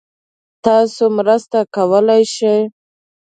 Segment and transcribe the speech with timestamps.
[0.63, 2.59] تاسو مرسته کولای شئ؟